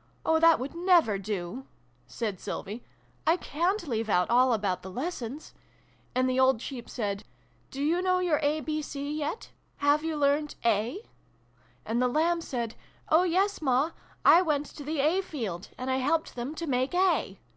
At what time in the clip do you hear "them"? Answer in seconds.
16.34-16.56